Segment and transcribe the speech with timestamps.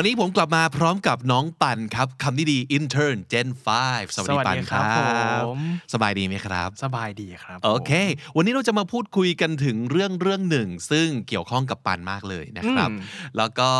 [0.00, 3.48] วันนี้ผมกลับมาพร้อมกับน้องปันครับคำนี้ดี intern Gen
[3.82, 5.60] 5 สวัสดีสวัสปันดีคครัรับบผม
[5.94, 7.92] สบายดีไหมครับ สบายดีครับ โอเค
[8.36, 12.90] วันนี้เราจะมาพูดคุยกันถึงเรื่องเรื่องหนึ่ง ซึ่งเกี่ยวข้องกับปันมากเลยนะครับ
[13.36, 13.70] แล้วก็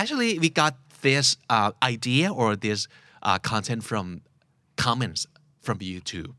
[0.00, 0.72] actually we got
[1.06, 1.26] this
[1.56, 2.80] uh, idea or this
[3.28, 4.06] uh, content from
[4.84, 5.20] comments
[5.64, 6.32] from YouTube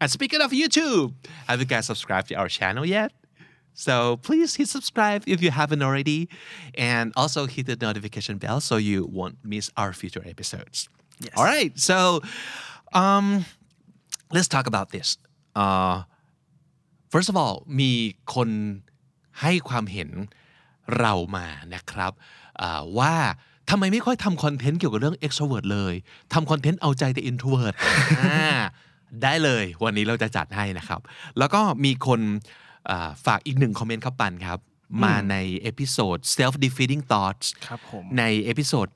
[0.00, 1.06] and speaking of YouTube
[1.48, 3.10] have you guys subscribed to our channel yet
[3.74, 6.28] So please hit subscribe if you haven't already
[6.78, 10.88] and also hit the notification bell so you won't miss our future episodes.
[11.20, 11.34] Yes.
[11.36, 11.72] All right.
[11.78, 12.22] So
[12.92, 13.44] um
[14.30, 15.18] let's talk about this.
[15.56, 16.02] Uh
[17.12, 17.92] first of all มี
[18.34, 18.48] คน
[19.40, 20.10] ให้ความเห็น
[20.98, 22.12] เรามานะครับ
[22.60, 23.14] อ่าว่า
[23.70, 25.94] ทำไมไม่ค่อยทำคอนเทนต์เกี่ยวกับเรื่อง extrovert เลย
[26.32, 27.74] ทำคอนเทนต์เอาใจแต่ introvert
[28.20, 28.46] อ่า
[29.22, 31.00] ได้เลย วันนี้เราจะจัดให้นะครับ
[31.38, 32.63] แล้วก็มีคนอ่า
[33.26, 34.58] ฝากอีกหนึ่งคอมเมนต์ครับปันครับ
[35.04, 38.86] มาใน episode self defeating thoughts ครับผมในเอพิโซด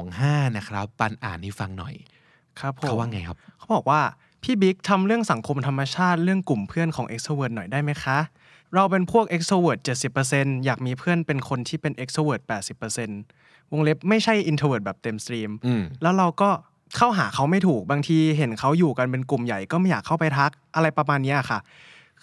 [0.00, 1.94] 725 นะครับ ปันอ่านให้ฟังหน่อย
[2.60, 4.00] ครับผมเขาว่าไงครับ เขาบอกว่า
[4.42, 8.18] พี่บิ๊กทำเรื่องสังคมธรรมชาติเรื่องกลุ่มเพื่อนของ extrovert หน่อยได้ไหมคะ
[8.74, 9.80] เราเป็นพวก extrovert
[10.22, 12.42] 70%อยากมีเพื่อนเป็นคนที่เป็น extrovert
[13.06, 16.50] 80%วงเล็บไม่ใช่ introvert แบบเต็มสตรีมอืมแล้วเราก็
[16.96, 21.58] เข้าหาเขาไม่ถูกบางทีเห็นเขาอยู่กันเป็นกลุ่มใหญ่ก็ไม่อยากเข้าไปทักอะไรประมาณเนี้ยค่ะ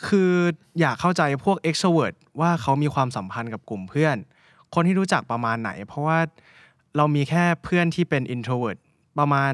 [0.05, 0.31] คือ
[0.79, 4.17] อยากเข้าใจพวก extrovert ว่าเขามีความสัมพันธ์กับกลุ่มเพื่อน
[4.73, 6.19] คนที่รู้จักประมาณไหน เพราะว่า
[6.97, 8.77] เรามีแค่เพื่อนที่เป็น introvert
[9.19, 9.51] ประมาณ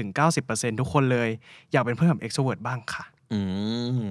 [0.00, 1.28] 60-90%ทุกคนเลย
[1.72, 3.40] อยากเป็นเพื่อนกับ extrovert บ้างค่ะอื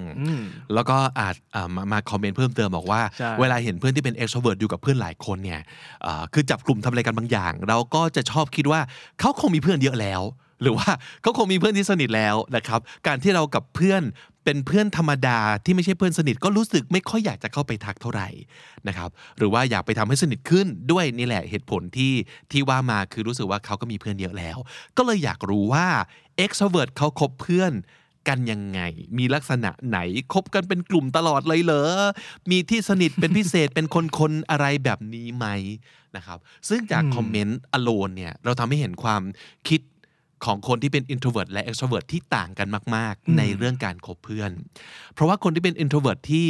[0.00, 0.42] มอืม
[0.74, 5.60] แล้วก็อาจอ่ามามาคอมเมนต์เพิ่มเติมบอกว่าใช่เวลาเห็นเพื่อนที่เป็น extrovert อยู่กับเพื่อนหลายคนเนี่ย
[6.06, 8.80] อ่าคือจับกลุ่มทำอะไรกันบางอย่าง เราก็จะชอบคิดว่า
[9.20, 10.22] เขาคงมีเพื่อนเยอะแล้ว
[10.62, 10.88] หรือว่า
[11.22, 14.02] เขาคงมีเพื่อนที่สนิทแล้วนะครับ การที่เรากับเพื่อน
[14.44, 18.28] เป็นเพื่อนธรรมดาที่ไม่ใช่เพื่อนสนิทก็รู้สึกไม่ค่อยอยากจะเข้าไปทักเท่าไหร่
[18.88, 22.12] นะครับหรือว่าอยากไปทำให้สนิทขึ้นด้วยนี่แหละเหตุผลที่
[22.52, 24.58] ที่ว่ามาคือรู้สึกว่าเขาก็มีเพื่อนเยอะแล้ว
[24.96, 25.86] ก็เลยอยากรู้ว่า
[26.44, 27.72] extrovert เขาคบเพื่อน
[28.28, 28.80] กันยังไง
[29.18, 29.98] มีลักษณะไหน
[30.32, 31.84] คบกันเป็นกลุ่มตลอดเลยเหรอ
[32.50, 33.86] มีที่สนิทเป็นพิเศษเป็น
[34.18, 35.46] คนๆอะไรแบบนี้ไหม
[36.16, 36.38] นะครับ
[36.68, 39.22] ซึ่งจากคอมเมนต์ alone เนี่ย เราทำให้เห็นความ
[39.68, 39.80] คิด
[40.44, 44.50] ของคนที่เป็น introvert และ extrovert ที่ต่างกันมาก ๆ ในเรื่องการคบเพื่อน
[45.14, 46.46] เพราะว่าคนที่เป็น introvert ที่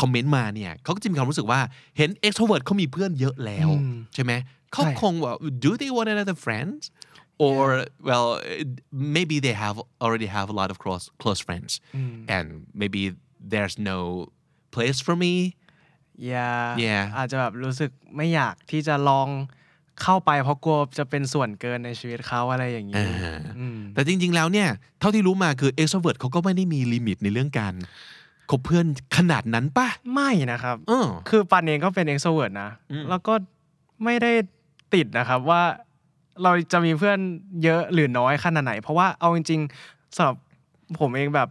[0.00, 1.60] คอมเมนต์มาเนี่ยเขาก็จะมีความรู้สึกว่า
[1.96, 3.68] เห็น extrovert เขามีเพื่อนเยอะแล้ว
[4.14, 4.32] ใช่ไหม
[4.72, 5.32] เขาใช่คงว่า
[5.64, 6.82] do they want another friends
[7.46, 7.62] or
[8.08, 8.28] well
[9.16, 11.72] maybe they have already have a lot of close close friends
[12.36, 12.46] and
[12.80, 13.02] maybe
[13.52, 13.98] there's no
[14.74, 15.34] place for me
[16.26, 16.50] อย่า
[16.84, 19.28] Yeah อาจจะแบบรู้สึกไม่อยากที่จะลอง
[20.02, 24.68] เข้าไปเพราะกลัวจะเป็นส่วนเกินในชีวิตเขาอะไรอย่างนี้อ่าอืมแต่จริง ๆ แล้วเนี่ย
[25.00, 27.74] เท่าที่รู้มาคือ extrovert เขาก็ไม่ได้มีลิมิตในเรื่องการ
[28.50, 32.70] คบเพื่อนขนาดนั้นป่ะไม่นะครับเออคือปันเองก็เป็น extrovert นะ
[33.10, 33.34] แล้วก็
[34.04, 34.32] ไม่ได้
[34.94, 35.62] ติดนะครับว่า
[36.42, 37.18] เราจะมีเพื่อน
[37.64, 40.36] เยอะหรือน้อยขนาดไหน เพราะว่าเอาจริงๆสำหรับ
[41.00, 41.48] ผมเองแบบ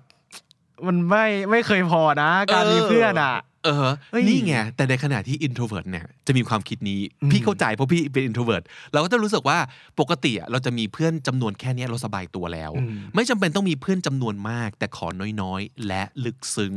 [0.88, 3.36] มันไม่ไม่เคยพอนะ การมีเพื่อนอะ
[3.68, 7.00] เออเฮ้ยนี่ไง แต่ในขณะที่ introvert เนี่ย จะมีความคิดนี้
[7.32, 8.64] พี่เข้าใจเพราะพี่เป็น introvert
[8.94, 9.58] เราก็จะรู้สึกว่า
[10.00, 12.72] ปกติอะเราจะมีเพื่อนจำนวนแค่เนี้ยเราสบายตัวแล้ว
[13.16, 15.08] ไม่จำเป็นต้องมีเพื่อนจำนวนมาก แต่ขอ
[15.42, 16.76] น้อยๆ และลึกซึ้ง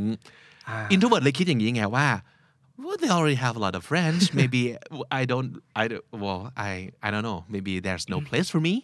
[0.69, 2.07] อ่า introvert เลยคิดอย่างนี้ไงว่า
[2.83, 4.61] well they already have a lot of friends maybe
[5.19, 5.49] I don't
[5.81, 6.71] I don't well I
[7.05, 8.75] I don't know maybe there's no place for me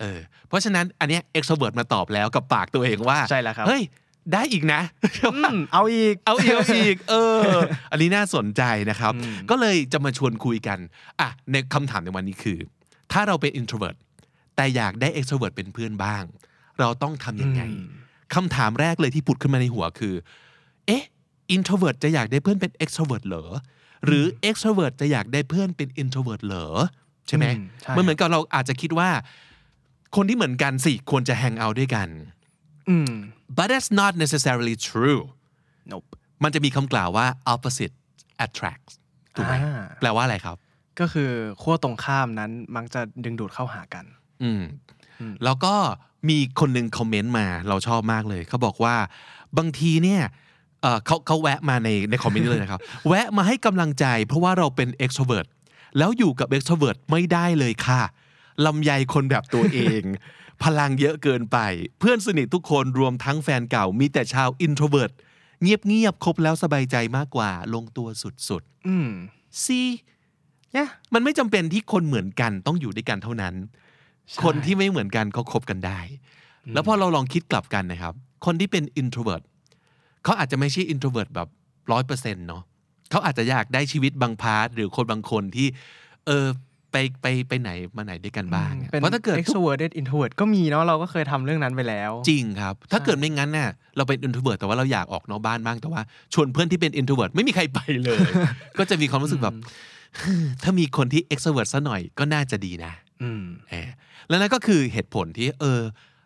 [0.00, 3.82] เออเพราะฉะนั้นอันเนี้ย extrovert มาตอบแล้วกับปากตัวเองว่าใช่แล้วครับเฮ้ย
[4.32, 4.80] ได้อีกนะ
[5.34, 7.58] อืมเอาอีกเอาอีกเอาอีก เออ
[7.90, 9.12] อันนี้น่าสนใจนะครับ
[9.50, 10.78] ก็เลยจะมาชวนคุยกัน
[11.20, 12.58] อะในคำถามในวันนี้คือ
[13.12, 13.96] ถ้าเราเป็น introvert
[14.56, 16.24] แต่อยากได้ extrovert เป็นเพื่อนบ้าง
[16.80, 17.62] เราต้องทำยังไง
[18.34, 20.14] คำถามแรกเลยที่ผุดขึ้นมาในหัวคือ
[20.86, 21.02] เอ๊ะ
[21.54, 23.44] introvert จะอยากได้เพื่อนเป็น extrovert เหรอ
[24.06, 26.66] หรือ extrovert จะอยากได้เพื่อนเป็น introvert เหรอ
[27.28, 29.10] ใช่ไหมอืมใช่มันเหมือนกับเราอาจจะคิดว่า
[30.16, 32.08] คนที่เหมือนกันสิควรจะ hang out ด้วยกัน
[32.88, 33.12] อืม
[33.56, 35.22] but that's not necessarily true
[35.92, 36.06] nope
[36.42, 37.94] มันจะมีคำกล่าวว่า opposite
[38.44, 38.94] attracts
[39.34, 40.56] ถูกไหมอ่าแปลว่าอะไรครับ
[41.00, 41.30] ก็คือ
[41.62, 44.04] ขั้วตรงข้ามนั้นมักจะดึงดูดเข้าหากัน
[44.42, 44.62] อืม
[45.44, 45.74] แล้วก็
[46.28, 48.94] มีคนหนึ่งคอมเมนต์มาเราชอบมากเลย เขาบอกว่า
[49.58, 50.22] บางทีเนี่ย
[50.82, 55.48] เอ่อเขาเขาแวะมาในในคอมเมนต์นี้เลยนะครับ แวะมาให้กำลังใจ เพราะว่าเราเป็น extrovert
[55.98, 58.02] แล้วอยู่กับ extrovert ไม่ได้เลยค่ะ
[58.66, 60.02] ลำไยคนแบบตัวเอง
[60.64, 61.58] พลังเยอะเกินไป
[61.98, 65.12] เพื่อนสนิททุกคนรวมทั้งแฟนเก่ามีแต่ชาว introvert
[65.62, 69.88] เงียบๆคบแล้วสบายใจมากกว่าลงตัวสุดอืมๆ see
[70.72, 73.54] เนี่ยมันไม่จำเป็นที่คนเหมือนกันต้องอยู่ด้วยกันเท่านั้น
[74.30, 76.00] ใช่คนที่ไม่เหมือนกันเขาคบกันได้
[76.74, 78.14] แล้วพอเราลองคิดกลับกันนะครับ
[78.46, 79.42] คนที่เป็น introvert
[80.24, 81.48] เขาอาจจะไม่ใช่ introvert แบบ
[81.92, 82.62] ร้อยเปอร์เซ็นต์เนาะ
[83.10, 85.68] เขาอาจจะอยากได้ชีวิตบางพาร์ทหรือคนบางคนที่
[86.26, 86.46] เออ
[86.98, 96.02] ไปไปไปไหนมาไหนด้วยกันบ้างอะเป็นเพราะถ้าเกิดทุก extroverted introvert ก็มีเนาะเราก็เคยทำเรื่องนั้นไปแล้ว จริงครับ ถ้าเกิดไม่งั้นน่ะเราเป็น introvert แต่ว่าเราอยากออกนอกบ้านบ้างแต่ว่า
[96.34, 98.18] ชวนเพื่อนที่เป็น introvert ไม่มีใครไปเลย
[98.78, 99.54] ก็จะมีความรู้สึกแบบ
[100.62, 102.92] ถ้ามีคนที่ extrovert ซะหน่อยก็น่าจะดีนะ
[103.22, 103.88] อืมเออ
[104.28, 105.80] แล้วนั่นก็คือเหตุผลที่เออ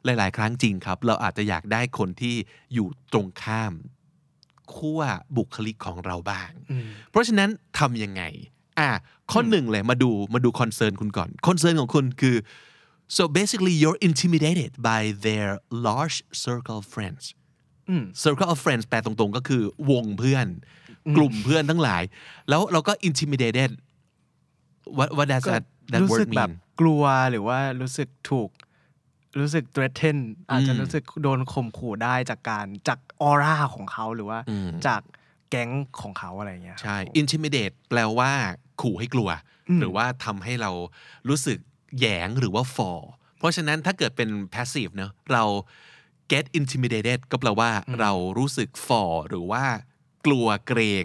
[0.04, 2.34] หลาย ๆ ครั้งจริงครับ เราอาจจะอยากได้คนที่
[2.74, 3.72] อยู่ตรงข้าม
[4.74, 5.00] ขั้ว
[5.36, 7.48] บุคลิกของเราบ้างอืมเพราะฉะนั้น
[7.78, 8.22] ทำยังไง
[8.78, 8.90] อะ
[9.32, 12.36] ข้อหนึ่งเลยมาดูมาดู concern คุณก่อน concern ของคุณคือ
[13.16, 15.48] so basically you're intimidated by their
[15.86, 17.24] large circle of friends
[17.88, 20.46] อืม circle of friends แปลตรงๆ ก็คือวงเพื่อน
[21.16, 22.02] กลุ่มเพื่อนทั้งหลาย
[22.48, 23.70] แล้วเราก็ intimidated
[24.98, 28.50] what what does ก็ that that รู้สึ word กแบบ mean กลัวหรือว่ารู้สึกถูก
[29.40, 30.16] รู้สึก threaten
[30.50, 35.02] อาจจะรู้สึกโดนข่มขู่ได้จากการจากออร่าของเขาหรือว่าอืมจาก
[35.52, 35.70] แก๊ง
[36.00, 38.30] ของเขาอะไรเงี้ยใช่ intimidate แปลว่า
[38.82, 39.30] ขู่ให้กลัว
[39.80, 40.70] หรือว่าทำให้เรา
[41.28, 41.58] รู้สึก
[41.98, 43.02] แหยงหรือว่า fall
[43.38, 45.44] เพราะฉะนั้นถ้าเกิดเป็น passive เนอะเรา
[46.32, 47.70] get intimidated ก็แปลว่า
[48.00, 49.64] เรารู้สึก fall หรือว่า
[50.26, 51.04] กลัวเกรง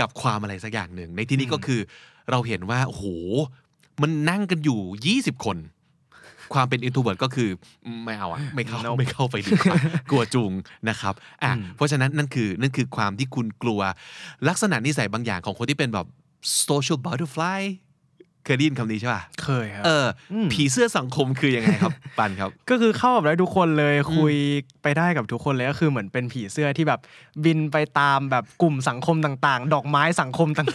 [0.00, 1.80] กับความอะไรสักอย่างหนึ่ง ในที่นี้ก็คือ
[2.30, 3.04] เราเห็นว่าโอ้โห
[4.02, 4.80] มันนั่งกันอยู่
[5.16, 5.56] 20 คน
[6.54, 7.50] ความเป็น introvert ก็คือ
[8.04, 9.76] ไม่เอาอะไม่เข้า Nope ไม่เข้าไปดีกว่า
[10.10, 10.52] กลัวจุง
[10.88, 13.80] นะครับอะเพราะฉะนั้นนั่นคือนั่นคือความที่คุณกลัว
[14.48, 16.06] ลักษณะนิสัยบางอย่างของคนที่เป็นแบบ
[16.68, 17.60] social butterfly
[18.44, 24.34] เคยได้ยินคำนี้ใช่ป่ะเคยครับเอออผีเสื้อสังคมคือยังไงครับปันครับ ก็คือเข้ากับได้ทุกคนเลยคุย
[24.82, 27.00] ไปได้กับทุกคนเลยก็คือเหมือนเป็นผีเสื้อที่แบบ
[27.44, 30.68] บินไปตามแบบกลุ่มสังคมต่าง ๆ ดอกไม้สังคมต่าง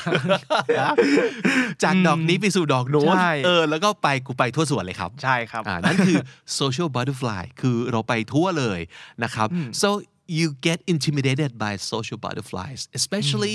[1.84, 6.18] จากดอกนี้ไปสู่ดอกโน้นใช่เออแล้วก็ไปกูไปทั่วสวนเลยครับๆใช่ครับอ่านั่นคือ
[6.60, 8.80] social butterfly คือเราไปทั่วเลย
[9.24, 9.48] นะครับ
[9.82, 9.90] so
[10.39, 13.55] you get intimidated by social butterflies especially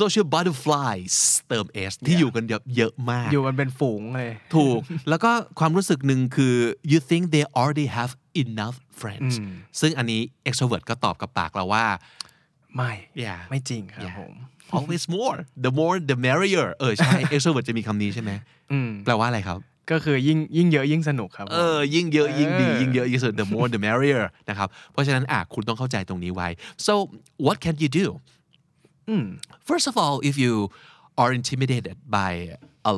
[0.00, 1.14] social butterflies
[1.48, 2.44] เติม s ที่อยู่กัน
[2.76, 6.54] เยอะมาก อยู่กันเป็นฝูงเลย ถูก แล้วก็ความรู้สึกหนึ่งคือ
[6.92, 8.12] you think they already have
[8.44, 9.32] enough friends
[9.80, 11.86] ซึ่งอันนี้ extrovert ก็ตอบกับปากเราว่า
[12.76, 12.92] ไม่
[13.24, 14.34] yeah ไม่จริงครับ Yeah ผม
[14.76, 18.30] always more the more the merrier เออ ใช่ extrovert จะมีคำนี้ใช่ไหม
[18.72, 19.58] อืม แปลว่าอะไรครับ
[19.91, 26.47] ก็คือยิ่งยิ่งเยอะยิ่งสนุกครับผมเออยิ่งเยอะยิ่งดีเออยิ่งเยอะยิ่งสุด the more the merrier นะครับเพราะฉะนั้นอะคุณต้องเข้าใจตรงนี้ไว้
[26.85, 26.93] so
[27.45, 28.07] what can you do
[29.09, 29.25] อืม
[29.69, 30.53] first of all if you
[31.21, 32.31] are intimidated by
[32.89, 32.91] a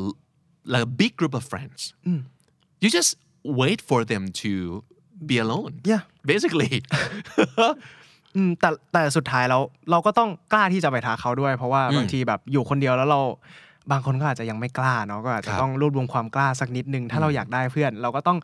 [0.73, 1.79] like a big group of friends
[2.83, 3.11] you just
[3.61, 4.51] wait for them to
[5.29, 6.01] be alone Yeah.
[6.31, 6.73] basically
[8.35, 9.61] อืมแต่แต่สุดท้ายแล้ว
[9.91, 13.21] เราก็ต้องกล้าที่จะไปทักเขาด้วย เพราะว่าบางทีแบบอยู่คนเดียวแล้วเรา
[13.91, 18.37] บางคนก็อาจจะยังไม่กล้าเนาะก็อาจจะครับต้องรวบรวมความกล้าสักนิดนึงถ้าเราอยากได้เพื่อน เราก็ต้อง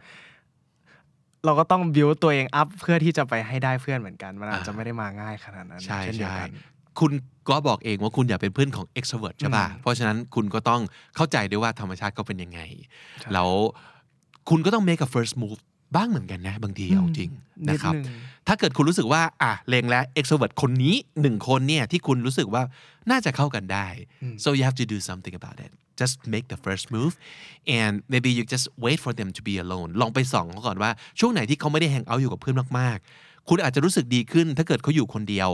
[1.46, 6.50] เราก็ต้องบิวตัวเองอัพเพื่อที่จะไปให้ได้เพื่อนเหมือนกันมันอาจจะไม่ได้มาง่ายขนาดนั้นใช่เช่นเดียวใช่กัน
[7.00, 7.12] คุณ
[7.50, 10.82] ก็บอกเองว่าคุณอยากเป็นเพื่อนของ extrovert ใช่ป่ะเพราะฉะนั้นคุณก็ต้อง
[11.16, 12.60] เข้าใจด้วยว่าธรรมชาติเขาเป็นยังไง
[13.34, 13.50] แล้ว
[14.50, 15.60] คุณก็ต้อง make a first move
[15.96, 17.30] บ้างเหมือนกันนะ บางทีเอาจริง
[17.66, 18.06] นิดนะครับนึง
[18.48, 22.64] ถ้าเกิดคุณรู้สึกว่าอะเลงแล้ว extrovert คนนี้หนึ่งคนเนี่ยที่คุณรู้สึกว่า
[23.12, 23.88] น่าจะเข้ากันได้
[24.44, 27.14] so you have to do something about it just make the first move
[27.80, 35.50] and maybe you just wait for them to be alone ลองไปส่องเขาก่อนว่าช่วงไหนที่เขาไม่ได้แฮงเอาท์อยู่กับเพื่อนมากๆ คุณอาจจะรู้สึกดีขึ้น ถ้าเกิดเขาอยู่คนเดียว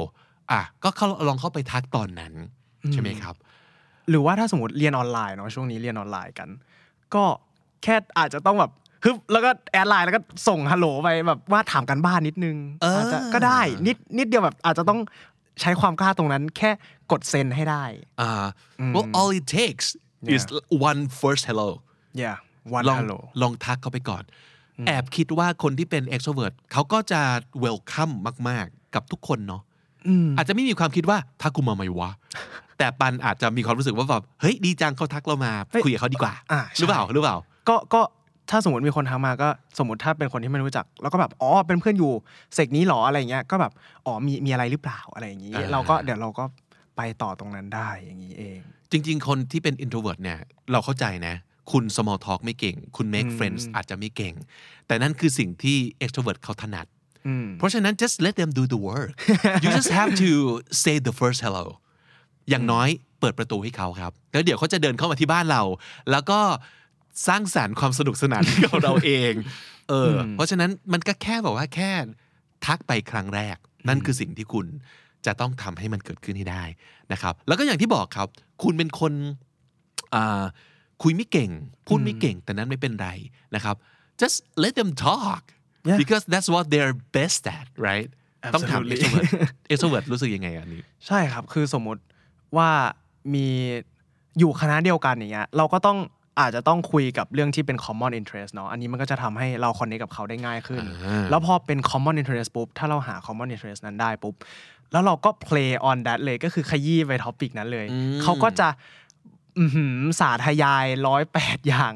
[0.52, 2.34] อะก็เข้าลองเข้าไปทักตอนนั้น
[2.94, 3.36] ใช่ไหมครับ
[4.10, 6.50] หรือว่าถ้าสมมติเรียนออนไลน์เนาะช่วงนี้เรียนออนไลน์กัน
[7.16, 7.24] ก็
[7.84, 8.72] แค่อาจจะต้องแบบ
[9.04, 15.00] ฮึบแล้วก็แอดไลน์แล้วก็ส่งฮัลโหลไปแบบว่าถามกันบ้านนิดนึงเอออจจะก็ได้นิดนิดเดียวแบบอาจจะต้อง
[15.62, 16.72] ใช้ความกล้าตรงนั้นแค่
[17.12, 17.84] กดเซ็นให้ได้
[18.22, 18.46] อ่า
[18.96, 19.88] well all it takes
[20.36, 20.44] is
[20.90, 21.70] one first hello
[22.22, 22.38] yeah
[22.78, 24.24] one ลอง hello ลองทักเขาไปก่อน
[24.88, 27.22] แอบคิดว่าคนที่เป็น extrovert เขาก็จะ
[27.64, 28.14] welcome
[28.50, 29.62] มาก ๆ กับทุกคนเนาะ
[30.38, 32.12] อาจจะไม่มีความคิดว่าทักกูมาไหมวะ
[32.78, 37.38] แต่ปันอาจจะมีความรู้สึกว่าแบบเฮ้ยดีจังเขาทักเรามาเฮ้ยคุยกับเขาดีกว่าอ่าหรือเปล่าใช่หรือเปล่า
[37.70, 38.02] ก็ก็
[38.50, 39.50] ถ้าสมมติมีคนทักมาก็
[39.80, 42.12] สมมติถ้าเป็นคนที่ไม่รู้จัก แล้วก็แบบอ๋อเป็นเพื่อนอยู่
[42.56, 43.72] เซกนี้หรออะไรเงี้ยก็แบบ
[44.06, 46.44] อ๋อมีมีอะไรหรือเปล่าอะไรอย่างงี้อ่าเราก็เดี๋ยวเราก็
[46.98, 48.60] ไปต่อตรงนั้นได้อย่างนี้เอง
[48.92, 50.40] จริง ๆ คนที่เป็น introvert เนี่ย
[50.72, 51.36] เราเข้าใจนะ
[51.72, 54.34] คุณ small talk ไม่เก่ง คุณ make friends อาจจะไม่เก่ง
[54.88, 56.88] แต่นั่นคือสิ่งที่ extrovert เขาถนัด
[57.28, 59.14] อืมเพราะฉะนั้น just let them do the work
[59.64, 60.30] you just have to
[60.84, 61.66] say the first hello
[62.50, 62.90] อย่างน้อย
[63.20, 65.62] เปิดประตูให้เขาครับ แล้วเดี๋ยวเขาจะเดินเข้ามาที่บ้านเรา
[66.12, 66.40] แล้วก็
[67.28, 69.34] สร้างสรรค์ความสนุกสนานให้กับเราเอง
[69.90, 71.92] เอออมเพราะฉะนั้นมันก็แค่บอกว่าแค่
[72.66, 73.58] ทักไปครั้งแรก
[73.88, 74.66] นั่นคือสิ่งที่คุณ
[75.26, 76.64] จะต้องทำให้มันเกิดขึ้นให้ได้
[77.14, 78.28] นะครับ แล้วก็อย่างที่บอกครับ
[78.64, 79.14] คุณเป็นคน
[80.16, 80.44] อ่า
[81.04, 81.52] คุยไม่เก่ง
[81.88, 83.10] พูดไม่เก่ง แต่นั้นไม่เป็นไร
[83.56, 83.76] นะครับ
[84.22, 85.44] just let them talk
[85.90, 86.00] Yeah.
[86.02, 88.10] because that's what they're best at right
[88.56, 88.96] ต้องถาม Absolutely.
[88.96, 89.28] extrovert
[89.72, 92.02] extrovert รู้สึกยังไงอันนี้ ใช่ครับ คือสมมุติ
[92.58, 92.70] ว่า
[93.34, 93.48] มี
[94.40, 95.98] อยู่คณะเดียวกันอย่างเงี้ย เราก็ต้อง
[96.40, 104.36] อาจจะต้องคุยกับเรื่องที่เป็น common interest เนาะอันนี้มันก็จะทำให้เรา connect กับเขาได้ง่ายขึ้นอ่าแล้วพอเป็น common interest ปุ๊บ ถ้าเราหา common interest นั้นได้ปุ๊บ
[104.92, 107.86] แล้วเราก็ play on that เลยก็คือขยี้ไป topic นั้นเลย
[108.24, 108.68] เขาก็จะ
[109.60, 111.94] อือหือสาธยายร้อยแปดอย่าง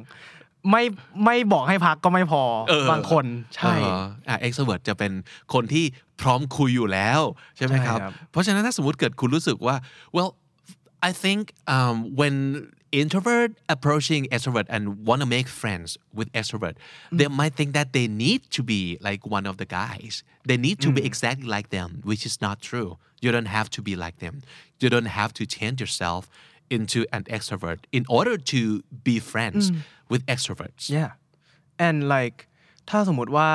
[0.69, 0.83] ไม่
[1.25, 5.11] ไม่บอกให้พักก็ไม่พอเออบางคนใช่อ๋ออะ extrovert จะเป็น
[5.53, 5.85] คนที่
[6.21, 7.21] พร้อมคุยอยู่แล้ว
[7.57, 9.75] ใช่ไหมครับใช่ครับ เพราะฉะนั้นถ้าสมมติเกิดคุณรู้สึกว่า
[10.15, 10.31] well
[11.09, 11.41] I think
[11.75, 12.35] um, when
[12.92, 15.88] introvert approaching extrovert and want to make friends
[16.18, 16.74] with extrovert
[17.18, 20.12] they might think that they need to be like one of the guys
[20.48, 22.90] they need to be exactly like them which is not true
[23.24, 24.34] you don't have to be like them
[24.82, 26.22] you don't have to change yourself
[26.76, 28.60] into an extrovert in order to
[29.08, 29.62] be friends
[30.10, 31.10] with extroverts yeah
[31.86, 32.38] and like
[32.90, 33.48] ถ้าสมมติว่า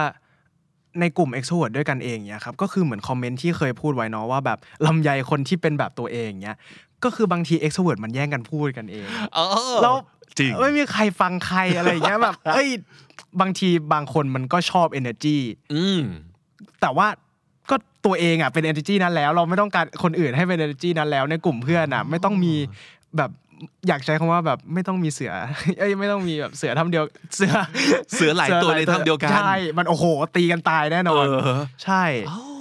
[0.99, 6.57] ในกลุ่ม extrovert ด้วยกันเองเนี่ยครับ ก็คือเหมือนคอมเมนต์ที่เคยพูดไว้เนาะว่าแบบลำไยคนที่เป็นแบบตัวเองเนี่ย
[7.06, 9.46] ก็คือบางที extrovert มันแย่งกันพูดกันเองอ๋อ
[9.82, 9.94] แล้ว
[10.38, 12.68] จริงไม่มีใครฟังใครอะไรอย่างเงี้ยแบบเอ้ย
[13.40, 15.38] บางทีบางคนมันก็ชอบ energy
[15.74, 16.00] อืม
[16.80, 17.06] แต่ว่า
[17.70, 22.54] ก็ตัวเองอะเป็น energy นั้นแล้ว เราไม่ต้องการคนอื่นให้เป็น energy นั้นแล้วในกลุ่มเพื่อนอะ ไม่ต้องมี
[23.16, 23.30] แบบ
[23.88, 25.32] อยากใช้คำว่าแบบไม่ต้องมีเสือ
[25.78, 27.04] เอ้ยไม่ต้องมีแบบเสือทำเดียว
[27.36, 27.54] เสือ
[28.14, 30.04] เสือหลายตัวในถ้ำเดียวกันใช่มันโอ้โห
[30.36, 32.55] ตีกันตายแน่นอนเออใช่ Oh,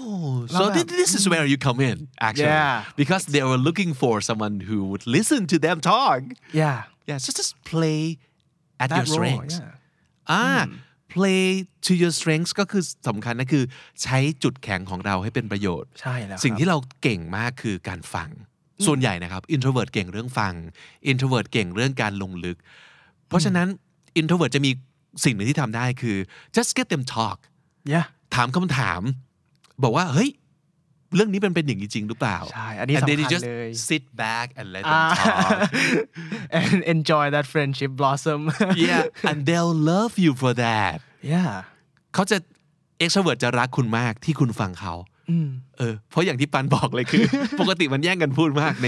[0.47, 0.97] so Love thi- that.
[1.01, 1.97] this is where you come in,
[2.27, 2.77] actually, Yeah.
[3.01, 6.21] because they were looking for someone who would listen to them talk.
[6.61, 6.77] yeah
[7.09, 8.01] Yeah, so just play
[8.83, 9.57] at that your role strengths.
[9.61, 9.73] yeah
[10.31, 10.45] อ่า
[11.15, 11.43] play
[11.87, 13.63] to your strengths ก็คือสำคัญนะคือ
[14.03, 18.29] ใช้จุดแข็งของเราให้เป็นประโยชน์ ใช่แล้วสิ่งครับที่เราเก่งมากคือการฟัง
[18.85, 20.53] ส่วนใหญ่นะครับ introvert เก่งเรื่องฟัง
[21.11, 22.57] introvert เก่งเรื่องการลงลึก
[23.27, 23.67] เพราะฉะนั้น
[24.19, 24.71] introvert จะมี
[25.23, 26.17] สิ่งหนึ่งที่ทำได้คือ
[26.55, 27.37] just get them talk
[27.93, 29.01] yeah ถามคำถาม
[29.83, 30.29] บอกว่าเฮ้ย
[31.15, 35.59] เรื่องนี้มันเป็นอย่างนี้จริงหรือเปล่าใช่อันนี้ and then you สำคัญ just เลย sit back and let them อ่า talk
[36.59, 38.39] and enjoy that friendship blossom
[38.87, 40.97] yeah and they'll love you for that
[41.33, 41.51] yeah
[42.13, 42.37] เขาจะ
[43.03, 44.93] extrovert จะรักคุณมากที่คุณฟังเขา
[45.77, 47.23] เออเพราะอย่างที่ปันบอกเลยคือ
[47.59, 48.87] ปกติมันแย่งกันพูดมากใน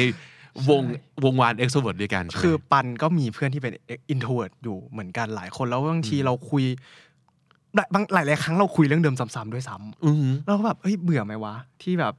[0.69, 0.83] วง
[1.23, 3.73] วงวาน extrovert ด้วยกันใช่ไหมคือปันก็มีเพื่อนที่เป็น
[4.13, 6.75] introvert อยู่เหมือนกันหลายคนแล้วบางทีเราคุยหลาย
[7.93, 12.13] บางหลายหลายๆครั้งเราคุยเรื่องเดิมซ้ำๆด้วยซ้ำอือหือเราก็แบบเฮ้ยเบื่อไหมวะ ที่แบบ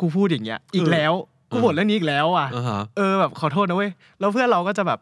[0.00, 1.12] กูพูดอย่างเงี้ยอีกแล้ว
[1.52, 4.98] กูบ่นเรื่องนี้อีกแล้วอะอ่าฮะเออแบบขอโทษนะเว้ยแล้วเพื่อนเราก็จะแบบ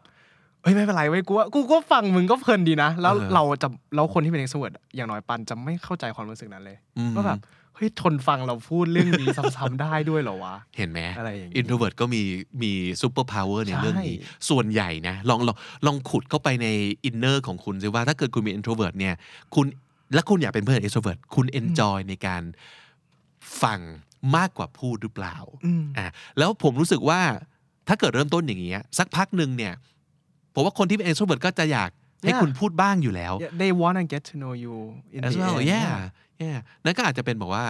[0.63, 7.37] เฮ้ยไม่เป็นไรเว้ยกูว่ากูก็ฟังมึงก็เพลินดีนะ แล้วอ่าฮะเราจะแล้วคนที่เป็น extrovert อย่างน้อยปันจะไม่เข้าใจความรู้สึกนั้นเลยอืมก็แบบ
[7.79, 12.21] เฮ้ยทนฟังเราพูดเรื่องนี้ซ้ำๆได้ด้วยเหรอวะ เห็นไหมอะไรอย่างงี้ introvert ก็มี
[12.61, 12.71] มี
[13.01, 14.17] superpower ในใช่เรื่องนี้
[14.49, 16.67] ส่วนใหญ่นะ ลองลองลองขุดเข้าไปใน
[17.05, 19.15] inner ของคุณสิว่าถ้าเกิดคุณมี introvert เนี่ย
[19.55, 19.65] คุณ
[20.13, 22.43] และคุณอยากเป็นเพื่อน extrovert คุณ enjoy ในการ
[23.61, 23.79] ฟัง
[24.35, 25.37] มากกว่าพูดหรือเปล่า
[25.97, 27.21] อะแล้วผมรู้สึกว่า
[27.87, 29.73] ถ้าเกิดเริ่มต้นอย่างเงี้ยสักพักหนึ่งเนี่ย
[30.53, 31.89] ผมว่าคนที่เป็น extrovert ก็จะอยาก
[32.23, 32.41] ให้ Yeah.
[32.41, 34.75] คุณพูดบ้างอยู่แล้ว Yeah, they wanna get to know you
[35.15, 35.97] in as the well end yeah
[36.43, 37.65] yeah นั่นก็อาจจะเป็นบอกว่า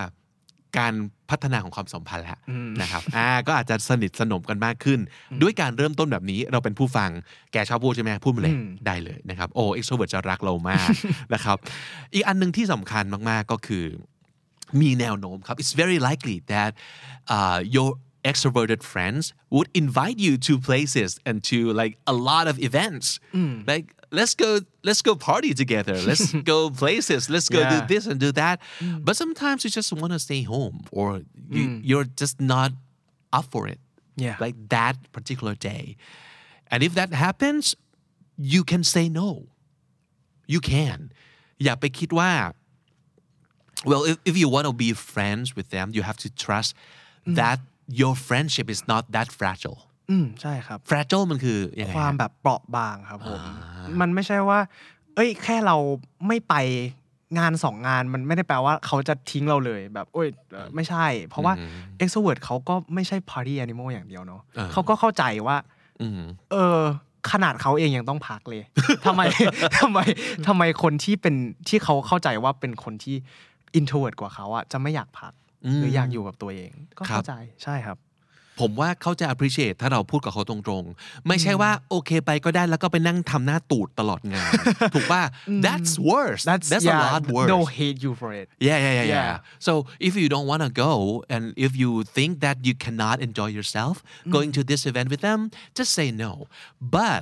[0.79, 0.93] การ
[1.29, 4.99] พัฒนาของความสัมพันธ์แหละอืมนะครับ อ่า ก็อาจจะสนิทสนมกันมากขึ้น
[5.41, 7.09] ด้วยการเริ่มต้นแบบนี้เราเป็นผู้ฟัง
[7.51, 10.89] แกชอบพูดใช่ไหมพูดมาเลยอืมได้เลยนะครับ โอ้ extrovert จะรักเรามาก
[11.33, 11.57] นะครับ
[12.13, 13.85] อีกอันหนึ่งที่สำคัญมากๆก็คือ
[14.81, 16.71] มีแนวโน้มครับ it's very likely that
[17.35, 17.89] uh, your
[18.31, 19.23] extroverted friends
[19.55, 23.05] would invite you to places and to like a lot of events
[23.71, 23.85] like
[24.18, 24.48] let's go
[24.88, 27.86] let's go party together let's go places let's go do Yeah.
[27.92, 28.56] this and do that
[29.06, 31.08] but sometimes you just want to stay home or
[31.56, 32.70] you, you're just not
[33.38, 33.80] up for it
[34.24, 34.36] Yeah.
[34.44, 35.84] like that particular day
[36.72, 37.64] and if that happens
[38.54, 39.28] you can say no
[40.54, 40.98] you can
[41.64, 42.32] อย่าไปคิดว่า
[43.90, 46.70] well if, if you want to be friends with them you have to trust
[47.40, 47.58] that
[48.00, 53.41] your friendship is not that fragile อืมใช่ครับ fragile มันคือยังไงความฮะแบบเปราะบางครับผม
[53.99, 54.59] มันไม่ใช่ว่า
[55.15, 55.77] เอ้ย แค่เรา
[56.27, 56.55] ไม่ไป
[57.39, 61.53] งานสองงานมันไม่ได้แปลว่าเขาจะทิ้งเราเลยแบบโอ้ยเอ่อไม่ใช่ เพราะว่า
[62.01, 65.57] extrovert เขาก็ไม่ใช่ party animal อย่างเดียวเนาะอ่าเขาก็เข้าใจว่า
[66.01, 66.79] อืมเออ
[67.31, 68.61] ขนาดเขาเองยังต้องพักเลย
[69.05, 69.21] ทำไม
[69.79, 69.99] ทำไม
[70.47, 71.35] ทำไมคนที่เป็น
[71.67, 73.15] ที่เขาเข้าใจว่าเป็นคนที่
[73.79, 75.33] introvert กว่าเขาอะจะไม่อยากพัก
[75.77, 77.97] หรืออยากอยู่กับตัวเอง ก็ครับเข้าใจใช่ครับ
[78.59, 84.51] ผมว่าเขาจะ appreciate ถ้าเราพูดกับเขาตรงๆ ไม่ใช่ว่าโอเคไปก็ได้แล้วก็ไปนั่งทำหน้าตูดตลอดงาน
[84.93, 85.23] ถูกป่ะ
[85.65, 88.93] that's worse that's that's a yeah, lot worse they'll hate you for it Yeah, yeah,
[88.99, 89.15] yeah, yeah.
[89.15, 89.37] Yeah.
[89.67, 89.71] So
[90.07, 90.91] if you don't want to go
[91.33, 93.95] and if you think that you cannot enjoy yourself
[94.35, 95.39] going to this event with them,
[95.77, 96.31] just say no.
[96.97, 97.21] But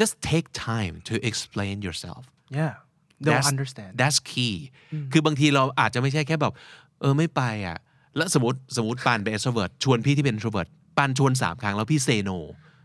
[0.00, 2.22] just take time to explain yourself.
[2.60, 2.74] yeah
[3.24, 4.56] they'll That's- understand That's key
[5.12, 6.52] คือบางทีเราอาจจะไม่ใช่แค่แบบ
[7.00, 7.78] เออไม่ไปอะ
[8.16, 12.38] แล้วสมมติสมมติปานเป็น extrovert ชวนพี่ที่เป็น introvert ปานชวนสามครั้งแล้วพี่ say no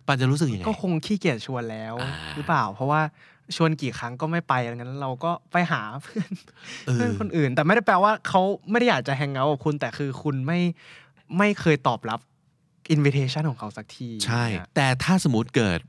[0.08, 1.94] ปานจะรู้สึกยังไง ก็คงขี้เกียจชวนแล้ว
[2.36, 3.02] หรือเปล่า เพราะว่า
[3.56, 6.30] ชวนกี่ครั้งก็ไม่ไปงั้นเราก็ไปหาเพื่อน
[6.88, 10.60] เออเพื่อนคนอื่น แต่ไม่ได้แปลว่าเขาไม่ได้อยากจะแฮงเอาท์กับคุณแต่คือคุณไม่
[11.38, 12.20] ไม่เคยตอบรับ
[12.96, 15.80] invitation ของเขาสักที ใช่เนี่ยแต่ถ้าสมมติเกิด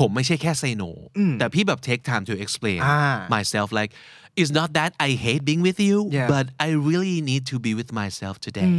[0.00, 3.00] ผมไม่ใช่แค่ say no อืมแต่พี่แบบ take time to explain อ่า
[3.34, 3.92] myself like
[4.41, 6.27] it's not that I hate being with you Yeah.
[6.33, 8.71] but I really need to be with myself today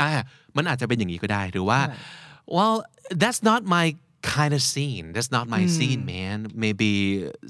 [0.00, 0.10] อ่า
[0.56, 1.80] มันอาจจะเป็นอย่างนี้ก็ได้ หรือว่า
[2.56, 2.76] well
[3.22, 3.86] that's not my
[4.36, 6.90] kind of scene that's not my scene man maybe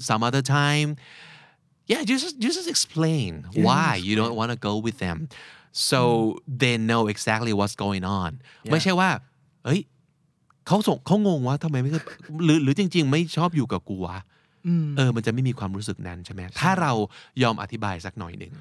[0.09, 0.89] some other time
[1.91, 3.31] yeah you just you just explain
[3.67, 5.17] why you don't want to go with them
[5.89, 5.99] so
[6.61, 8.29] they know exactly what's going on
[8.71, 9.09] ไม่ใช่ว่า
[9.65, 9.81] เฮ้ย
[10.67, 12.01] เขาส่งเขางงว่าทำไมไม่เคย
[12.45, 14.17] หรือหรือจริง ๆ ไม่ชอบอยู่กับกูวะ
[14.96, 16.92] เออมันจะไม่มีความรู้สึกนั้นใช่ไหมถ้าเรา
[17.42, 18.52] ยอมอธิบายสักหน่อยหนึ่ง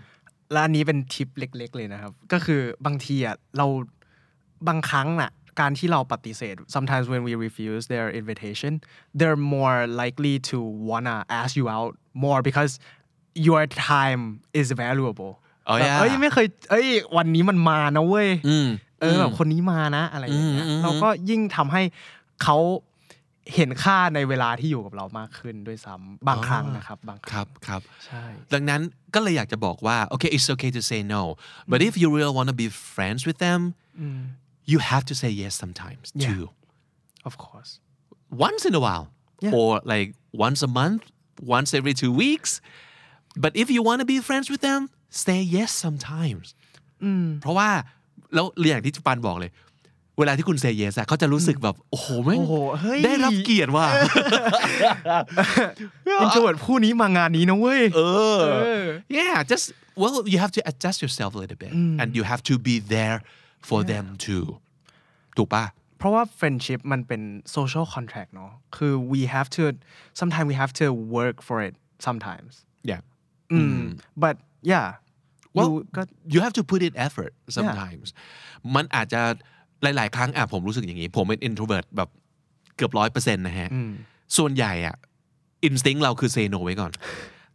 [0.51, 3.67] และอันนี้เป็นทิปเล็ก ๆ เลยนะครับ ก็คือบางทีอะเรา
[4.67, 8.71] บางครั้งน่ะการที่เราปฏิเสธ sometimes when we refuse their invitation
[9.17, 10.57] they're more likely to
[10.89, 11.91] wanna ask you out
[12.25, 12.73] more because
[13.47, 14.21] your time
[14.59, 15.33] is valuable
[15.67, 16.87] อ๋อแบบ yeah เอ้ยไม่เคยเอ้ย
[17.17, 18.67] วันนี้มันมานะเว้ยอืม
[19.01, 21.81] เออแบบคนนี้มานะอะไรอย่างเงี้ยอืมอืมเราก็ยิ่งทำให้
[22.43, 22.57] เขา
[23.55, 28.81] เห็นค่าในเวลาที่อยู่กับเรามากขึ้นด้วยซ้ำบางครั้งนะครับบางคครั้รังบครับ ใช่ ดังนั้น
[29.13, 31.21] ก็เลยอยากจะบอกว่า okay it's okay to say no
[31.71, 33.59] but if you really want to be friends with them
[34.71, 36.27] you have to say yes sometimes Yeah.
[36.27, 36.45] too
[37.29, 37.71] of course
[38.47, 39.05] once in a while
[39.45, 39.57] Yeah.
[39.59, 40.09] or like
[40.47, 41.01] once a month
[41.57, 42.51] once every two weeks
[43.43, 44.81] but if you want to be friends with them
[45.25, 46.45] say yes sometimes
[47.41, 47.69] เพราะว่า
[48.33, 49.51] แล้วอย่างที่ปันบอกเลย
[50.19, 53.87] เวลาที่คุณ say yes อะเขาจะรู้สึกแบบ โอ้โหแม่งโอ้โหเฮ้ยได้รับเกียรติว่ะ
[56.21, 58.01] introvert ผู้นี้มางานนี้นะเว้ยเอ
[58.37, 58.79] อ
[59.17, 59.65] yeah just
[60.01, 63.17] well you have to adjust yourself a little bit and you have to be there
[63.69, 64.45] for them too
[65.37, 65.63] ถูกปะ
[65.97, 67.21] เพราะว่า friendship มันเป็น
[67.55, 69.61] social contract เนอะคือ we have to
[70.19, 70.85] sometimes we have to
[71.17, 71.73] work for it
[72.07, 72.51] sometimes
[72.89, 73.01] yeah
[73.51, 73.79] อืม
[74.23, 74.35] but
[74.71, 74.87] yeah
[75.57, 76.01] well ดูก็
[76.33, 78.07] you have to put in effort sometimes
[78.75, 79.21] มันอาจจะ
[79.83, 82.09] หลาย ๆ ครั้งอะผมรู้สึกอย่างนี้ ผมเป็น introvert แบบ
[82.75, 83.69] เกือบร้อยเปอร์เซ็นต์นะฮะ
[84.37, 84.95] ส่วนใหญ่อะ
[85.67, 86.91] instinct เราคือ say no ไว้ก่อน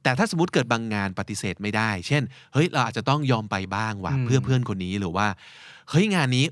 [0.03, 5.27] แต่ถ้าสมมติเกิดบางงานปฏิเสธไม่ได้ เช่น เฮ้ย เราอาจจะต้องยอมไปบ้างว่ะเพื่อเพื่อนคนนี้หรือว่า
[5.91, 6.45] เฮ้ย งานนี้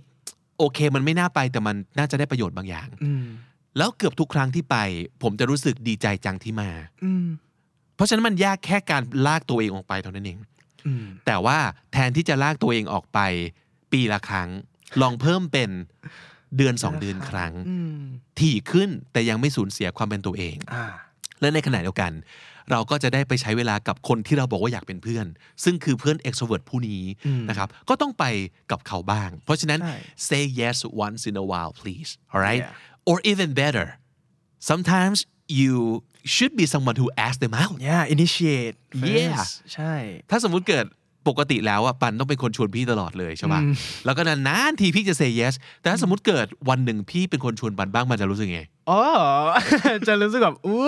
[0.58, 2.88] โอเคมันไม่น่าไปแต่มันน่าจะได้ประโยชน์บางอย่าง
[3.78, 4.76] แล้วเกือบทุกครั้งที่ไป
[5.22, 6.70] ผมจะรู้สึกดีใจจังที่มา
[7.96, 10.38] เพราะฉะนั้นมันยากแค่การลากตัวเองออกไปเท่านั้นเอง
[11.26, 11.58] แต่ว่า
[11.92, 13.18] แทนที่จะลากตัวเองออกไป
[13.92, 14.48] ปีละครั้ง
[15.00, 15.70] ลองเพิ่มเป็น
[16.56, 17.52] เดือนสองเดือนครั้ง
[18.38, 20.84] ถี่ขึ้นแต่ยังไม่สูญเสียความเป็นตัวเองอ่า
[21.40, 22.12] และในขณะเดียวกัน
[22.70, 25.26] เราก็จะได้ไปใช้เวลากับคนที่เราบอกว่าอยากเป็นเพื่อน
[25.64, 27.02] ซึ่งคือเพื่อน extrovert ผู้นี้
[27.48, 28.24] นะครับก็ต้องไป
[28.70, 29.96] กับเขาบ้าง เพราะฉะนั้นใช่
[30.28, 30.76] say yes
[31.06, 33.10] once in a while please alright Yeah.
[33.10, 33.86] or even better
[34.70, 35.18] sometimes
[35.60, 35.74] you
[36.34, 39.36] should be someone who asks them out yeah initiate Yeah.
[39.36, 39.94] first ใช่
[40.30, 40.86] ถ้าสมมุติเกิด
[41.28, 43.60] ปกติแล้วอะปันต้องเป็นคนชวนพี่ตลอดเลยใช่ป่ะ
[44.04, 49.00] แล้วก็นานๆทีพี่จะ say yes แต่ถ้าสมมติเกิดวันหนึ่งพี่เป็นคนชวนปันบ้างมันจะรู้สึกไงอ๋อ
[50.08, 50.82] จะรู้สึกแบบอู้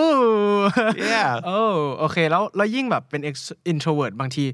[1.12, 1.60] Yeah โอ้
[1.98, 4.44] โอเคแล้วแล้วยิ่งแบบเป็น ex- introvert บางที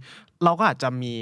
[0.45, 1.13] เราก็อาจจะมี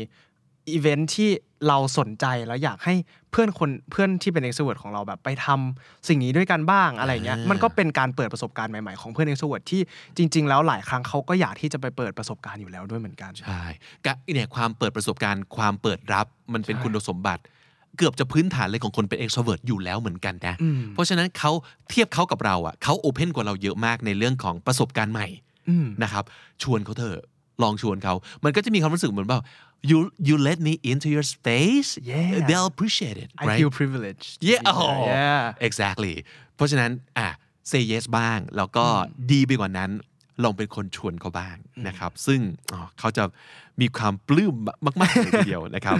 [0.70, 1.30] อีเวนท์ที่
[1.68, 2.94] เราสนใจแล้วอยากให้
[3.30, 9.80] เพื่อนคนเพื่อนที่เป็น extrovert ของเราแบบไปทำสิ่งนี้ด้วยกันบ้างอะไรเงี้ยอ่ามัมันก็เป็นการเปิดประสบการณ์ใหม่ๆของเพื่อน extrovert ที่
[10.16, 13.64] จริง ๆ แล้วหลายครั้งเขาก็อยากที่จะไปเปิดประสบการณ์อยู่แล้วด้วยเหมือนกันใช่
[14.06, 17.42] กะเนี่ยความเปิดประสบการณ์ความเปิดรับมันเป็นคุณสมบัติ
[17.96, 20.54] เกือบจะพื้นฐานเลยของคนเป็น extrovert อยู่แล้วเหมือนกันนะ
[20.94, 21.52] เพราะฉะนั้นเขา
[21.90, 25.28] เทียบเขากับเราอะเขาโอเพนกว่าเราเยอะมากในเรื่องของประสบการณ์ใหม่
[26.02, 26.24] นะครับ
[26.62, 27.20] ชวนเขาเถอะ
[27.62, 29.42] ลองชวนเขา มันก็จะมีความรู้สึกเหมือนแบบ
[29.90, 32.46] you you let me into your space Yeah.
[32.48, 34.74] they'll appreciate it I right feel privileged to yeah be there.
[34.82, 36.14] oh yeah exactly
[36.54, 37.28] เพราะฉะนั้นอะ
[37.70, 38.86] say yes บ้าง แล้วก็
[39.32, 39.90] ดีไปกว่านั้น
[40.42, 42.40] ลองเป็นคนชวนเขาบ้างนะครับ ซึ่ง
[42.72, 43.24] อ๋อเขาจะ
[43.80, 44.54] มีความปลื้ม
[45.00, 45.96] มากๆเลยทีเดียวนะครับ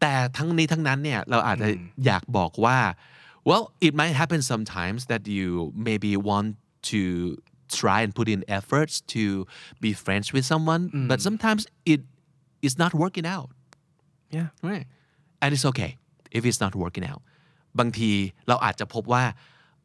[0.00, 1.68] แต่ทั้งนี้ทั้งนั้นเนี่ย เราอาจจะ
[2.06, 2.78] อยากบอกว่า
[3.48, 5.48] well it might happen sometimes that you
[5.88, 6.48] maybe want
[6.90, 7.00] to
[7.79, 9.23] try and put in efforts to
[9.83, 11.61] be friends with someone but sometimes
[11.93, 12.01] it
[12.67, 13.49] is not working out
[14.37, 14.85] yeah Right.
[15.43, 15.91] And it's okay
[16.37, 17.21] if it's not working out.
[17.79, 18.11] บางที
[18.47, 19.23] เราอาจจะพบว่า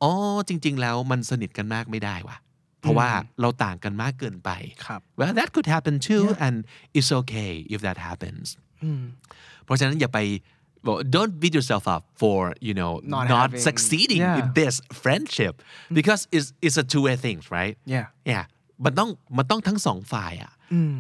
[0.03, 0.11] อ๋อ
[0.49, 2.37] จริง ๆ แล้วมันสนิทกันมากไม่ได้ว่ะ
[2.81, 3.09] เพราะว่า
[3.41, 4.51] เราต่างกันมากเกินไป
[4.87, 6.57] ครับ well that could happen too and
[6.97, 8.47] it's okay if that happens
[9.65, 10.19] เพราะฉะนั้นอย่าไป
[10.86, 14.40] well, don't beat yourself up for you know Not not, having- succeeding yeah.
[14.40, 15.54] in this friendship
[15.98, 18.46] because it's it's a two way thing right yeah yeah
[18.86, 20.54] มันต้องมันต้องทั้งสองฝ่ายอะ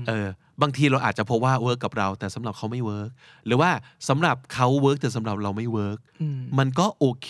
[0.08, 0.28] เออ
[0.62, 3.10] บางทีเราอาจจะพบว่า work กับเรา แต่สำหรับเขาไม่ work
[3.46, 3.72] หรือว่า
[4.10, 6.00] สำหรับเขา work แต่สำหรับเราไม่ work
[6.60, 7.30] มันก็โอเค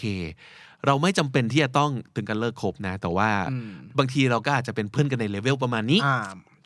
[0.86, 3.30] เราไม่จำเป็นที่จะต้องถึงกันเลิกคบนะ แต่ว่า
[3.98, 6.18] บางทีเราก็อาจจะเป็นเพื่อนกันในเลเวลประมาณนี้อ่า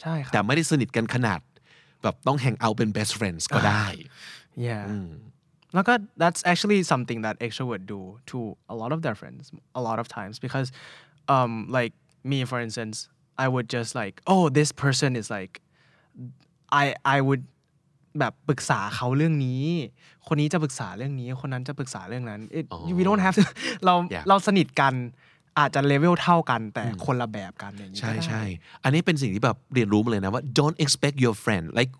[0.01, 1.39] ใช่ครับแต่ไม่ได้สนิทกันขนาด
[2.03, 3.85] แบบต้อง hang out เป็น best friends ก็ได้
[4.65, 4.83] yeah
[5.74, 8.38] แล้วก็ that's actually something that extrovert do to
[8.72, 9.42] a lot of their friends
[9.80, 10.68] a lot of times because
[11.34, 11.92] um like
[12.30, 12.96] me for instance
[13.44, 15.52] I would just like oh this person is like
[16.82, 16.84] I
[17.16, 17.42] I would
[18.18, 19.64] แบบปรึกษาเขาเรื่องนี้
[20.26, 22.64] คนนี้จะปรึกษาเรื่องนี้ คนนั้นจะปรึกษาเรื่องนั้น It,
[22.98, 23.44] we don't have to
[23.84, 24.24] เรา Yeah.
[24.28, 24.94] เราสนิทกัน
[25.58, 28.42] อาจจะเลเวลเท่ากัน แต่คนละแบบกันอย่างนี้ ใช่ ก็ได้ ใช่
[28.84, 31.90] อันนี้เป็นสิ่งที่แบบเรียนรู้มาเลยนะว่า don't expect your friend like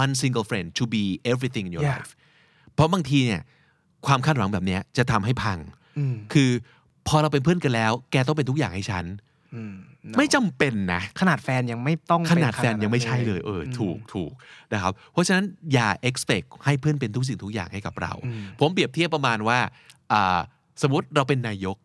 [0.00, 1.02] one single friend to be
[1.32, 1.96] everything in your Yeah.
[1.98, 2.12] life
[2.75, 3.41] เพราะบางทีเนี่ย
[4.05, 5.59] ความคาดหวังแบบเนี้ยจะทำให้พัง
[6.33, 6.49] คือ
[7.07, 9.05] พอเราเป็นเพื่อนกันแล้ว แกต้องเป็นทุกอย่างให้ฉัน
[10.17, 14.31] ไม่จำเป็นนะ ขนาดแฟนยังไม่ต้องขนาดเป็แฟนยังไม่ใช่เลยเอออถูกถูก
[14.73, 18.13] นะครับ เพราะฉะนั้นอย่า expect ให้เพื่อนเป็นทุกสิ่งทุกอย่างให้กับเรา
[18.59, 19.59] ผมเปรียบเทียบประมาณว่า
[20.11, 20.39] อ่า
[20.81, 21.77] สมมติเราเป็นนายก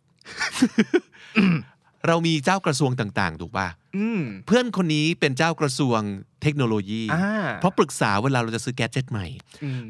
[2.08, 6.00] เรามีเจ้ากระทรวงต่างๆ ถูกป่ะอืมเพื่อนคนนี้เป็นเจ้ากระทรวง
[6.42, 9.26] เทคโนโลยีอ่าเพราะปรึกษาเวลาเราจะซื้อแกดเจ็ตใหม่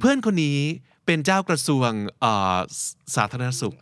[0.01, 0.59] เพื่อนคนนี้
[1.07, 2.57] เป็นเจ้ากระทรวงเอ่อ
[3.17, 3.75] สาธารณสุข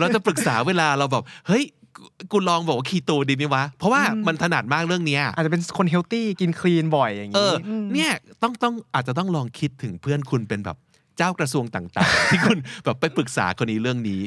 [0.00, 1.64] เราจะปรึกษาเวลาเราแบบเฮ้ย
[1.96, 7.54] กูกูลองบอกว่าคีโตดีไหมวะ เพราะว่ามันถนัดมากเรื่องเนี้ยอาจจะเป็นคนเฮลตี้กินคลีนบ่อยอย่างเอนี้ออ
[7.94, 10.76] เนี่ยต้องต้องอาจจะต้องลองคิดถึงเพื่อนคุณเป็นแบบ
[11.18, 14.20] เจ้ากระทรวงต่างๆ ที่คุณแบบไปปรึกษาคนนี้เรื่องนี้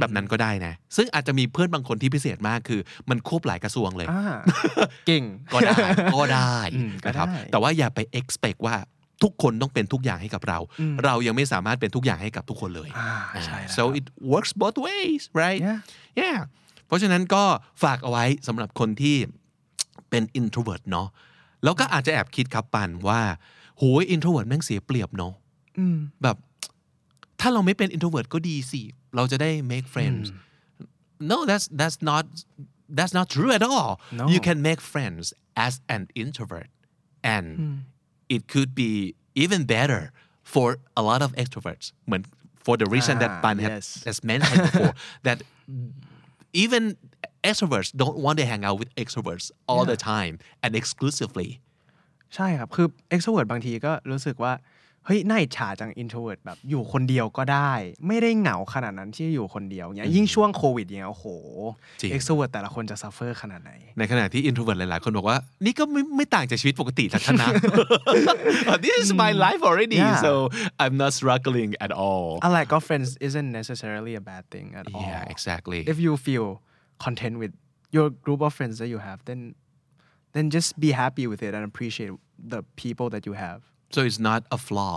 [0.00, 4.24] แบบนั้นก็ได้นะ ซึ่งอาจจะมีเพื่อนบางคนที่พิเศษมากคือ มันควบหลายกระทรวงเลยอ่า
[5.06, 5.76] เก่งก็ได้
[6.14, 8.76] ก็ได้อืมก็นะครับได้แต่ว่าอย่าไป expect ว่า
[9.22, 10.58] ทุกคนต้องเป็นทุกอย่างให้กับเรา
[11.04, 15.80] เรายังไม่สามารถเป็นทุกอย่างให้กับทุกคนเลยอ่าใช่แล้ว so it works both ways right Yeah.
[16.20, 16.38] yeah
[16.86, 17.44] เพราะฉะนั้นก็
[17.82, 19.16] ฝากเอาไว้สำหรับคนที่
[20.10, 21.08] เป็น introvert เนาะ
[21.64, 23.20] แล้วก็อาจจะแอบคิดครับปันว่า
[23.78, 25.32] โหย introvert แม่งเสียเปรียบเนาะ
[26.23, 26.37] แบบ
[27.39, 28.81] ถ้าเราไม่เป็น introvert ก็ดีสิ
[29.15, 30.25] เราจะได้ make friends
[31.31, 32.23] no that's that's not
[32.97, 34.23] that's not true at all No.
[34.33, 35.23] you can make friends
[35.65, 36.69] as an introvert
[37.35, 37.45] and
[38.35, 38.91] it could be
[39.43, 40.01] even better
[40.53, 40.67] for
[40.99, 42.23] a lot of extroverts เหมือน
[42.65, 43.87] for the reason that Ah, Pan had- yes.
[44.09, 44.93] has mentioned before
[45.27, 45.37] that
[46.63, 46.83] even
[47.49, 51.49] extroverts don't want to hang out with extroverts all the time and exclusively
[52.35, 54.53] ใช่ครับ คือ extrovert บางทีก็รู้สึกว่า
[55.08, 57.72] เฮ้ยน่าอิจฉาจัง introvert แบบอยู่คนเดียวก็ได้
[58.06, 61.26] ไม่ได้เหงาขนาดนั้นที่อยู่คนเดียวเงี้ยยิ่งช่วงโควิดเงี้ยโอ้โห
[62.00, 67.48] จริง extrovert แต่ละคนจะ suffer ขนาดไหน ในขณะที่ introvert หลาย ๆ คนบอกว่า นี่ก็ไม่ไม่ต่างจากชีวิตปกติจากฉันนะ
[68.84, 70.20] this is my life already Yeah.
[70.26, 70.32] so
[70.82, 74.84] I'm not struggling at all a lack of friends isn't necessarily a bad thing at
[74.94, 76.46] all yeah exactly if you feel
[77.06, 77.52] content with
[77.96, 79.40] your group of friends that you have then
[80.34, 82.12] then just be happy with it and appreciate
[82.54, 83.60] the people that you have
[83.93, 84.95] so it's not a flaw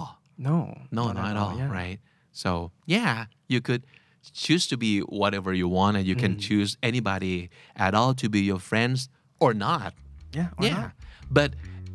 [0.48, 0.56] no
[0.98, 1.70] No, not, at all, yeah.
[1.80, 1.98] right?
[2.42, 2.50] So
[2.94, 3.12] yeah,
[3.52, 3.82] you could
[4.44, 6.40] choose to be whatever you want, and you can Mm.
[6.46, 7.37] choose anybody
[7.87, 8.98] at all to be your friends
[9.44, 9.90] or not.
[10.38, 10.90] yeah or yeah, not.
[11.38, 11.50] but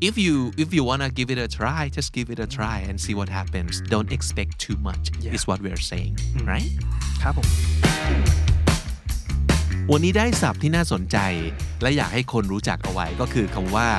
[0.10, 0.34] if you
[0.64, 3.30] if you wanna give it a try, just give it a try and see what
[3.40, 3.74] happens.
[3.94, 5.04] Don't expect too much.
[5.12, 5.30] Yeah.
[5.32, 5.36] Mm.
[5.38, 6.14] Is what we're saying,
[6.52, 6.72] right?
[7.22, 7.50] ครับผม
[9.92, 11.18] วันนี้ได้ศัพท์ที่น่าสนใจ
[11.82, 13.90] และอยากให้คนรู้จักเอาไว้ก็คือคำว่า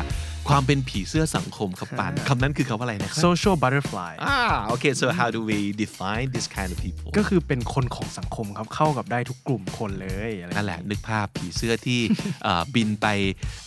[0.50, 12.00] ความเป็นผีเสื้อสังคมครับปันคำนั้นคือคำว่าอะไรนะครับ social butterfly ah okay so how do we define this kind of people ก็คือเป็นคนของสังคมครับเข้ากับได้ทุกกลุ่มคนเลยอะไรนั่นแหละนึกภาพผีเสื้อที่
[12.44, 13.08] เอ่อบินไป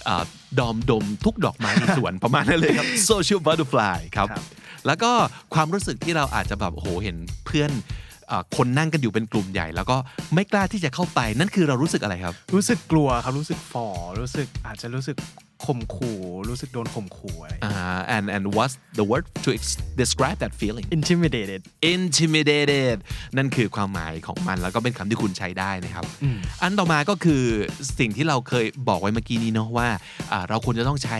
[0.04, 0.22] เอ่อ
[0.58, 4.44] ดอมดมทุกดอกไม้ในสวน ประมาณนั้นเลยครับ social butterfly ครับครับ
[4.86, 5.10] แล้วก็
[5.54, 7.16] ความรู้สึกที่เราอาจจะแบบโอ้โหเห็น
[7.46, 7.70] เพื่อน
[8.28, 9.96] เอ่อคนนั่งกันอยู่เป็นกลุ่มใหญ่ แล้วก็
[10.34, 13.88] ไม่กล้าที่จะเข้าไปนั่นคือเรารู้สึกอะไรครับ รู้สึกกลัวครับรู้สึกฝ่อ
[14.20, 15.16] รู้สึกอาจจะรู้สึก
[15.64, 16.18] ข่มขู่
[16.48, 17.74] รู้สึกโดนข่มขู่อะไรอ่า
[18.16, 21.60] and and what's the word to ex- describe that feeling intimidated
[21.94, 22.96] intimidated
[23.36, 26.04] นั่นคือความหมายของมันแล้วก็เป็นคำที่คุณใช้ได้นะครับ
[26.62, 27.42] อันต่อมาก็คือ
[27.98, 29.88] สิ่งที่เราเคยบอกไว้เมื่อกี้นี้เนาะว่า
[30.32, 31.18] อ่าเราควรจะต้องใช้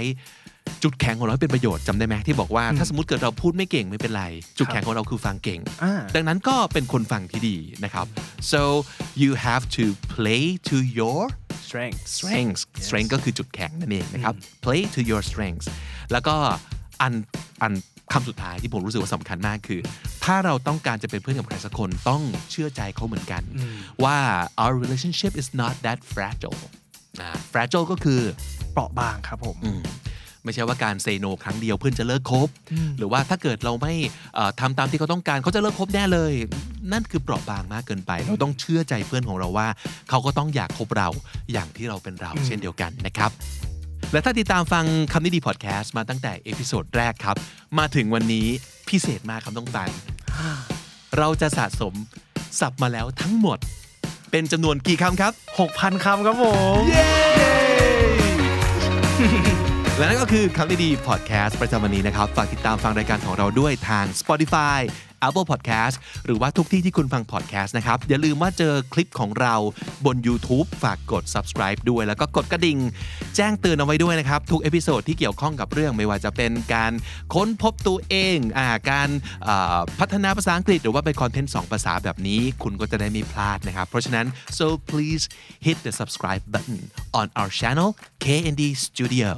[0.83, 4.24] จุดแข็งของเราให้เป็นประโยชน์จำได้ไหมที่บอกว่าถ้าสมมติเกิดเราพูดไม่เก่งไม่เป็นไร
[4.59, 8.07] จุดแข็งของเราคือฟังเก่งอ่าดังนั้นก็เป็นคนฟังที่ดีนะครับ
[8.53, 8.61] so
[9.22, 11.22] you have to play to your
[11.70, 15.66] strength strengths strength ก็คือจุดแข็งนั่นเองนะครับ play to your strengths
[16.12, 16.35] แล้วก็
[17.02, 17.12] อัน
[17.62, 17.72] อัน
[18.12, 19.80] คำสุดท้ายที่ผมรู้สึกว่าสำคัญมากคือ
[20.24, 23.42] ถ้าเราต้องการจะเป็นเพื่อนกับใครสักคนต้องเชื่อใจเขาเหมือนกัน
[24.04, 24.16] ว่า
[24.62, 26.59] our relationship is not that fragile
[27.20, 28.20] อ่า fragile ก็คือ
[28.72, 29.83] เปราะบางครับผมอืม
[30.44, 32.48] ไม่ใช่ว่าการ say no ครั้งเดียวเพื่อนจะเลิกคบ
[32.98, 33.94] หรือว่าถ้าเกิดเราไม่
[34.35, 36.33] เอ่อทำตามที่เขาต้องการเขาจะเลิกคบแน่เลย
[36.92, 39.68] นั่นคือเปราะบางมากเกินไป เราต้องเชื่อใจเพื่อนของเราว่า
[40.09, 41.09] เขาก็ต้องอยากคบเรา
[41.53, 43.31] อย่างที่เราเป็นเราเช่นเดียวกันนะครับ
[44.12, 47.37] และถ้าติดตามฟังคำนี้ดีพอดแคสต์มาตั้งแต่ episode แรกครับ
[47.79, 48.46] มาถึงวันนี้
[48.88, 49.90] พิเศษมากครับต้องตัน
[51.18, 51.94] เราจะสะสม
[52.61, 53.59] ศัพท์มาแล้วทั้งหมด
[54.31, 55.33] เป็นจำนวนกี่คำครับ
[55.68, 56.44] 6,000คำครับผ
[56.81, 57.11] ม เย้
[60.00, 64.78] และนั่นก็คือคำนี้ดีพอดแคสต์ประจำวันนี้นะครับ ฝากติดตามฟังรายการของเราด้วยทาง Spotify
[65.26, 69.54] Apple Podcast หรือว่าทุกที่ที่คุณฟัง podcast นะครับ อย่าลืมว่าเจอคลิปของเรา
[70.06, 72.78] บน YouTube ฝากกด subscribe ด้วย แล้วก็กดกระดิ่ง
[73.37, 76.92] แจ้งเตือนเอาไว้ด้วยนะครับ ทุก episode ที่เกี่ยวข้องกับเรื่องไม่ว่าจะเป็นการ
[77.35, 79.09] ค้นพบตัวเองอาการ
[80.00, 84.26] พัฒนาภาษาอังกฤษ หรือว่าเป็นคอนเทนต์2ภาษาแบบนี้ คุณก็จะได้ไม่พลาดนะครับ เพราะฉะนั้น
[84.59, 85.24] so please
[85.66, 86.78] hit the subscribe button
[87.18, 87.90] on our channel
[88.24, 89.30] KND Studio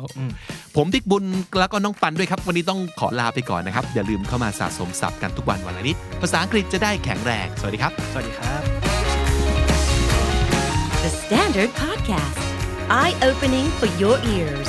[0.77, 1.25] ผมบิ๊กบุญ
[1.59, 8.63] แล้วก็น้องปันด้วยครับ วันนี้ต้องขอลาไปก่อนนะครับ อย่าลืมเข้ามาสะสมศัพท์กันทุกวันวันละนิด ภาษาอังกฤษจะได้แข็งแรง สวัสดีครับ สวัสดีครับ
[11.05, 12.41] The Standard Podcast,
[13.01, 14.69] eye opening for your ears.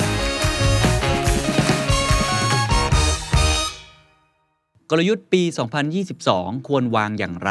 [4.90, 5.42] กลยุทธ์ปี
[6.04, 7.50] 2022 ควรวางอย่างไร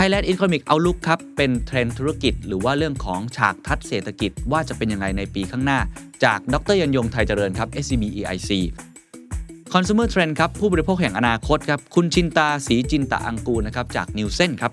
[0.00, 5.80] Thailand Economic Outlook ครับ เป็นเทรนธุรกิจ หรือว่าเรื่องของฉากทัศน์เศรษฐกิจว่าจะเป็นยังไงในปีข้างหน้า
[6.24, 8.50] จากดรยันยงไทยเจริญครับ SCB EIC
[9.72, 14.72] Consumer Trend ครับ ผู้บริโภคแห่งอนาคตครับ คุณชินตาสีจินตะอังกูนะครับ จากนิวเซนครับ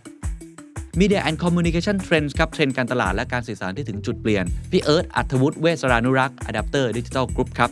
[1.00, 7.72] Media and Communication Trends ครับ เทรนด์การตลาดและการสื่อสารที่ถึงจุดเปลี่ยน พี่เอิร์ธอัธวุฒิเวสรานุรักษ์ Adapter Digital Group ครับ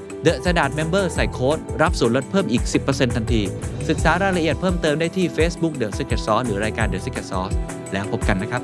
[0.25, 3.41] The Standard Member ใส่โค้ดรับส่วนลดเพิ่มอีก 10%ทันที
[3.89, 7.53] ศึกษารายละเอียดเพิ่มเติมได้ที่ Facebook The Secret Sauce หรือรายการ The Secret Sauce
[7.93, 8.61] แล้วพบกันนะครับ